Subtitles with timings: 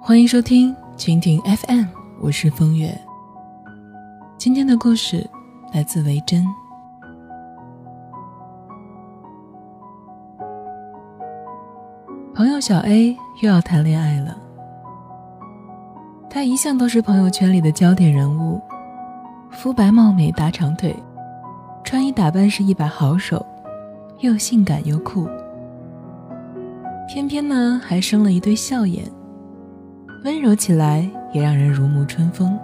[0.00, 1.84] 欢迎收听蜻蜓 FM，
[2.20, 2.98] 我是风月。
[4.36, 5.28] 今天的故事
[5.72, 6.44] 来自维珍。
[12.34, 14.36] 朋友小 A 又要谈恋爱了，
[16.30, 18.60] 他一向都是朋友圈里的焦点人物，
[19.50, 20.96] 肤白貌美大长腿，
[21.84, 23.44] 穿衣打扮是一把好手，
[24.20, 25.28] 又性感又酷，
[27.12, 29.04] 偏偏呢还生了一对笑眼。
[30.24, 32.56] 温柔起来也让人如沐春风。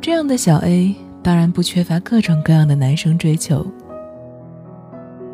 [0.00, 3.66] 这样的小 A 当然不缺乏各种各样的男生追求。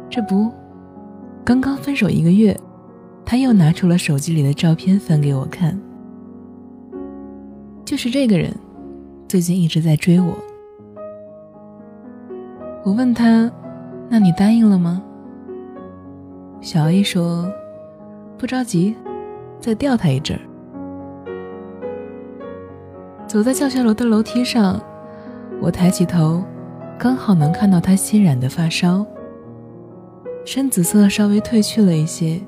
[0.09, 0.51] 这不，
[1.45, 2.59] 刚刚分手一个月，
[3.23, 5.79] 他又拿出了手机里的照片翻给我看。
[7.85, 8.51] 就是这个人，
[9.29, 10.35] 最近一直在追我。
[12.83, 13.53] 我问他
[14.09, 15.03] ：“那你答应了吗？”
[16.61, 17.51] 小 A 说
[18.37, 18.95] ：“不着急。”
[19.61, 20.41] 再吊他一阵儿。
[23.27, 24.81] 走在教学楼的楼梯上，
[25.61, 26.43] 我抬起头，
[26.99, 29.07] 刚好能看到他新染的发梢，
[30.47, 32.41] 深紫色稍微褪去了一些，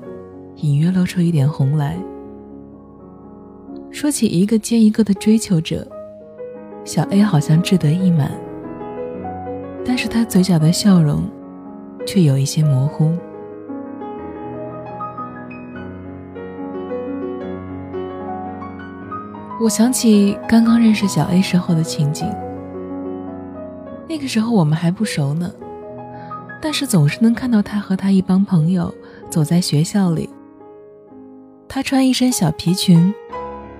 [0.55, 1.95] 隐约露出一点红来。
[3.91, 5.87] 说起一个接一个的追求者，
[6.83, 8.31] 小 A 好像志得意满，
[9.85, 11.23] 但是他嘴角的笑容，
[12.07, 13.11] 却有一些模糊。
[19.63, 22.29] 我想起刚刚认识小 A 时候的情景，
[24.09, 25.49] 那个时候我们还不熟呢，
[26.61, 28.93] 但是总是能看到他和他一帮朋友
[29.29, 30.29] 走在学校里。
[31.69, 33.13] 他穿一身小皮裙，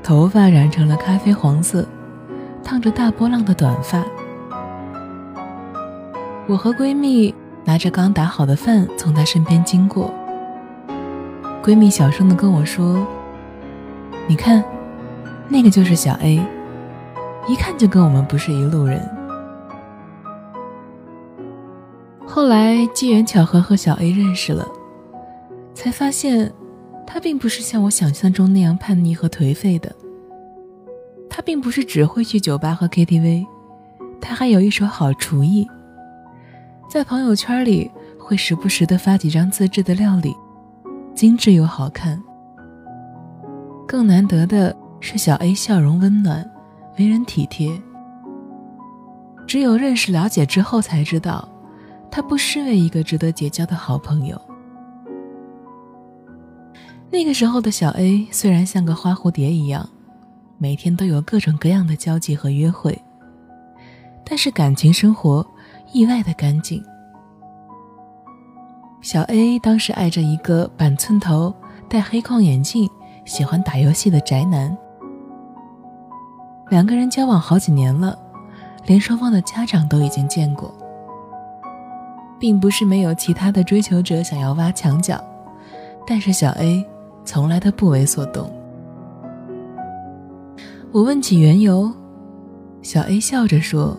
[0.02, 1.86] 头发染成了咖啡黄色，
[2.64, 4.06] 烫着大波浪的短发。
[6.48, 10.14] 我和闺蜜拿着刚打好的饭从他身边经过，
[11.62, 13.06] 闺蜜小声的跟我说
[14.30, 14.64] ：“你看。”
[15.50, 16.42] 那个就是小 A，
[17.48, 19.00] 一看就跟我们不是一路人。
[22.26, 24.68] 后来机缘巧合和小 A 认识了，
[25.76, 26.52] 才发现
[27.06, 29.94] 他并不是像我想象中那样叛逆和颓废的。
[31.30, 33.46] 他并不是只会去酒吧和 KTV，
[34.20, 35.68] 他还有一手好厨艺，
[36.90, 40.36] 在朋友圈里会时不时的发几张自制的料理，
[41.14, 42.22] 精致又好看。
[43.88, 44.76] 更难得的。
[45.04, 46.50] 是小 A 笑容温暖，
[46.98, 47.70] 为人体贴。
[49.46, 51.46] 只有认识了解之后才知道，
[52.10, 54.42] 他不失为一个值得结交的好朋友。
[57.12, 59.88] 那个时候的小 A 虽然像个花蝴蝶一样，
[60.58, 62.98] 每天都有各种各样的交际和约会，
[64.26, 65.46] 但是感情生活
[65.92, 66.82] 意外的干净。
[69.02, 71.54] 小 A 当时爱着一个板寸头、
[71.90, 72.90] 戴黑框眼镜、
[73.26, 74.76] 喜欢打游戏的宅男。
[76.70, 78.18] 两个人交往好几年了，
[78.86, 80.74] 连双方的家长都已经见过，
[82.40, 85.24] 并不是没有其他的追求者想要挖墙脚，
[86.08, 86.84] 但是小 A
[87.24, 88.52] 从来都不为所动。
[90.92, 91.92] 我问起缘由，
[92.82, 93.96] 小 A 笑着说：“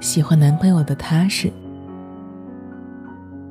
[0.00, 1.52] 喜欢男朋友的踏实。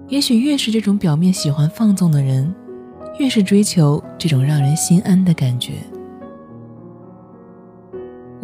[0.07, 2.53] 也许越是这种表面喜欢放纵的人，
[3.17, 5.73] 越是追求这种让人心安的感觉。”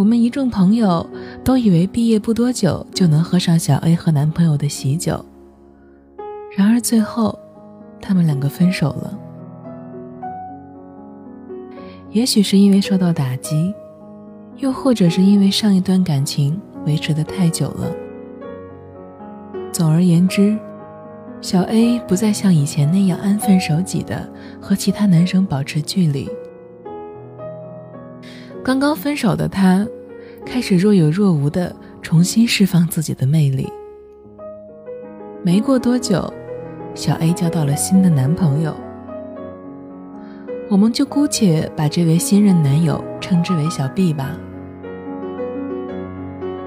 [0.02, 1.08] 我们一众朋友
[1.44, 5.24] 都以为毕业不多久就能喝上小 A 和男朋友的喜酒，
[6.58, 7.38] 然而最后，
[8.02, 9.20] 他们两个分手了。
[12.10, 13.72] 也许是因为受到打击，
[14.58, 17.92] 又或者是因为上一段感情维持的太久了。
[19.72, 20.58] 总而言之，
[21.42, 24.28] 小 A 不再像以前那样安分守己的
[24.60, 26.28] 和其他男生保持距离。
[28.64, 29.86] 刚刚分手的他，
[30.46, 33.68] 开始若有若无的重新释放自己的魅力。
[35.44, 36.32] 没过多久，
[36.94, 38.76] 小 A 交到了新的男朋友，
[40.70, 44.38] 我们就姑且把这位新任男友称之为小 B 吧。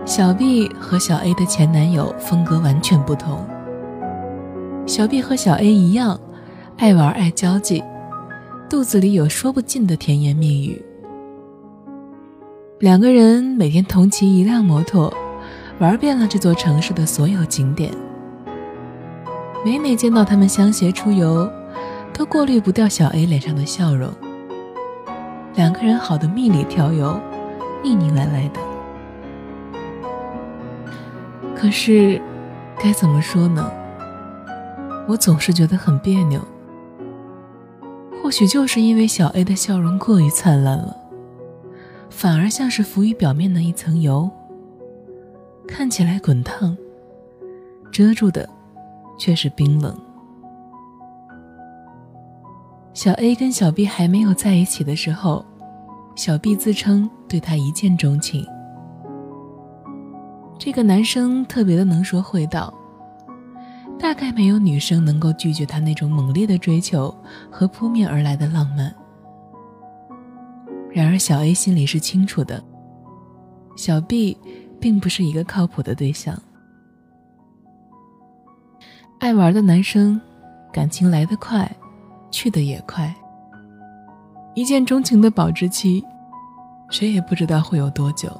[0.05, 3.47] 小 B 和小 A 的前男友风格完全不同。
[4.85, 6.19] 小 B 和小 A 一样，
[6.77, 7.85] 爱玩爱交际，
[8.69, 10.85] 肚子里有说不尽的甜言蜜语。
[12.81, 15.13] 两个人每天同骑一辆摩托，
[15.79, 17.93] 玩遍了这座城市的所有景点。
[19.65, 21.49] 每每见到他们相携出游，
[22.13, 24.11] 都过滤不掉小 A 脸上的笑容。
[25.55, 27.17] 两个人好的蜜里调油，
[27.81, 28.61] 腻腻歪歪的。
[31.55, 32.21] 可是，
[32.77, 33.71] 该怎么说呢？
[35.07, 36.41] 我总是觉得很别扭，
[38.21, 40.97] 或许就是因为小 A 的笑容过于灿烂了，
[42.17, 44.31] 反而像是浮于表面的一层油，
[45.67, 46.75] 看起来滚烫，
[47.91, 48.49] 遮住的
[49.19, 49.95] 却是冰冷。
[52.95, 55.45] 小 A 跟小 B 还没有在一起的时候，
[56.15, 58.47] 小 B 自称对他一见钟情。
[60.57, 62.73] 这个男生特别的能说会道。
[63.99, 67.15] 大概没有女生能够拒绝他那种猛烈的追求
[67.51, 68.95] 和扑面而来的浪漫。
[70.95, 72.63] 然而，小 A 心里是清楚的，
[73.75, 74.39] 小 B
[74.81, 76.41] 并不是一个靠谱的对象。
[79.19, 80.21] 爱玩的男生，
[80.73, 81.69] 感情来得快，
[82.31, 83.13] 去得也快。
[84.55, 86.05] 一见钟情的保质期，
[86.89, 88.31] 谁也不知道会有多久。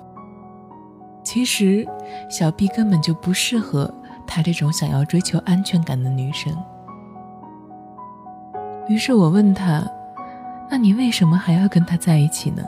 [1.25, 1.85] 其实，
[2.31, 3.93] 小 B 根本就不适合。
[4.27, 6.57] 他这种想要追求安全感的女生，
[8.89, 9.87] 于是我问他
[10.75, 12.61] ：“那你为什么还要跟他在一起呢？”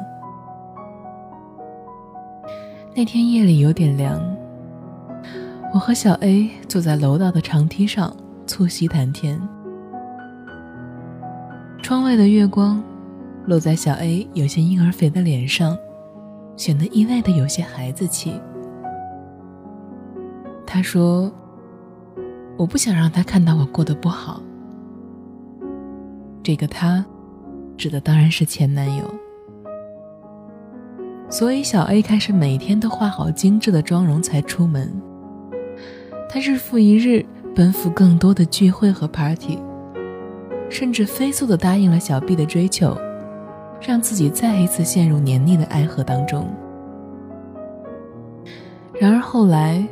[2.94, 4.22] 那天夜里有点凉，
[5.74, 8.16] 我和小 A 坐在楼道的长梯上
[8.46, 9.40] 促膝谈天，
[11.82, 12.80] 窗外的月光
[13.44, 15.76] 落在小 A 有些婴儿肥的脸上，
[16.56, 18.40] 显得意外的有些孩子气。
[20.64, 21.32] 他说。
[22.56, 24.40] 我不想让他看到我过得不好。
[26.42, 27.04] 这个他，
[27.76, 29.04] 指的当然是前男友。
[31.28, 34.92] 所以小 A 开始每天都化好精致的妆容才出门。
[36.28, 37.24] 他日复一日
[37.54, 39.58] 奔赴更多的聚会和 party，
[40.68, 42.96] 甚至飞速的答应了小 B 的追求，
[43.80, 46.48] 让自己再一次陷入黏腻的爱河当中。
[49.00, 49.86] 然而后来。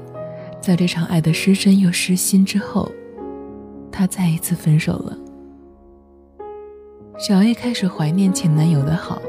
[0.60, 2.90] 在这场爱的失真又失心之后，
[3.92, 5.14] 他再一次分手了。
[7.16, 9.22] 小 A 开始怀念前男友的好，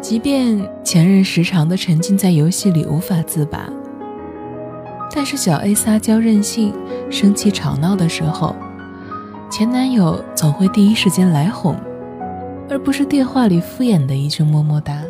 [0.00, 3.68] 即便前任时常的沉浸在游戏里无法自拔，
[5.12, 6.72] 但是小 A 撒娇任性、
[7.10, 8.54] 生气吵闹的时候，
[9.50, 11.74] 前男友总会第一时间来哄，
[12.68, 15.02] 而不是电话里敷衍的一句么么哒。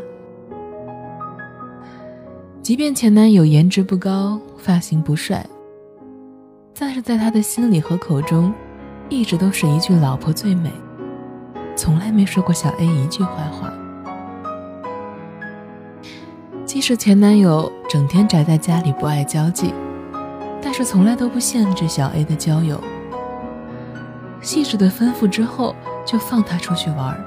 [2.63, 5.45] 即便前男友颜值不高，发型不帅，
[6.79, 8.53] 但是在他的心里和口中，
[9.11, 10.71] 一直都是一句“老婆最美”，
[11.75, 13.73] 从来没说过小 A 一句坏话。
[16.65, 19.75] 即使前男友整天宅在家里不爱交际，
[20.63, 22.81] 但是从来都不限制小 A 的交友，
[24.41, 25.75] 细致的吩咐之后
[26.07, 27.19] 就放他出去玩，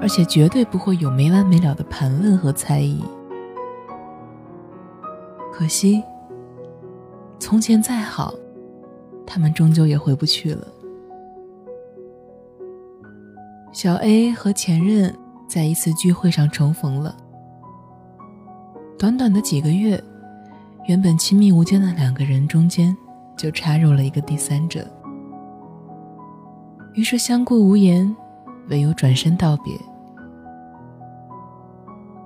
[0.00, 3.04] 而且绝对不会有没完没了的盘问和猜疑。
[5.52, 6.02] 可惜，
[7.38, 8.32] 从前再好，
[9.26, 10.66] 他们终究也回不去了。
[13.72, 17.16] 小 A 和前任在一次聚会上重逢了。
[18.98, 20.02] 短短的几个月，
[20.86, 22.96] 原本亲密无间的两个人中间，
[23.36, 24.84] 就插入了一个第三者。
[26.94, 28.14] 于是相顾无言，
[28.68, 29.78] 唯有转身道别。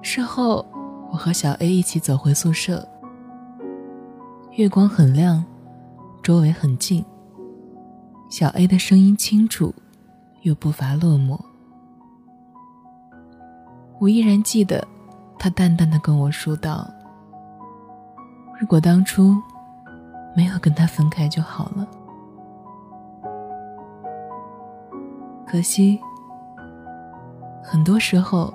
[0.01, 0.65] 事后，
[1.13, 2.89] 我和小 A 一起走回宿舍。
[4.53, 5.45] 月光很亮，
[6.23, 7.05] 周围很静。
[8.31, 9.75] 小 A 的声音清楚，
[10.45, 11.39] 又不乏落寞。
[13.99, 14.87] 我依然记得，
[15.39, 16.87] 他淡淡的跟我说道
[18.61, 19.35] ：“如果当初
[20.37, 21.89] 没有跟他分开就好了。”
[25.49, 25.99] 可惜，
[27.63, 28.53] 很多时候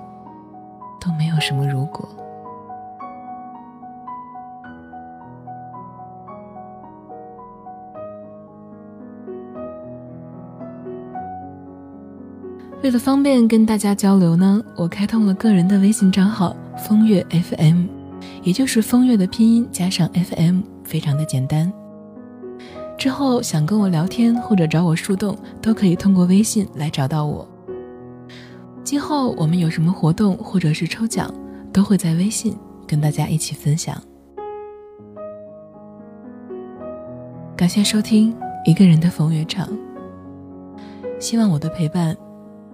[1.00, 2.08] 都没有什么如果。
[12.82, 17.84] 为了方便跟大家交流呢，我开通了个人的微信账号“风月 FM”，
[18.42, 21.70] 也就是“风月”的拼音加上 FM，非常的简单。
[22.96, 27.46] 之后想跟我聊天或者找我树洞，都可以通过微信来找到我。
[28.82, 31.32] 今后我们有什么活动或者是抽奖，
[31.70, 32.56] 都会在微信
[32.86, 33.94] 跟大家一起分享。
[37.54, 38.34] 感谢收听
[38.64, 39.68] 一个人的风月场，
[41.18, 42.16] 希望我的陪伴。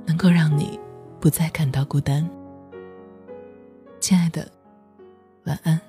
[0.07, 0.79] 能够让你
[1.21, 2.29] 不再感到孤单，
[3.99, 4.51] 亲爱的，
[5.45, 5.81] 晚安。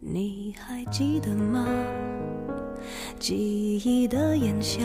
[0.00, 1.66] 你还记得吗？
[3.18, 4.84] 记忆的炎夏。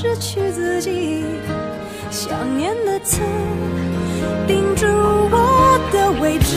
[0.00, 1.24] 失去自己。
[2.10, 3.20] 想念的刺
[4.46, 6.56] 钉住我的位置，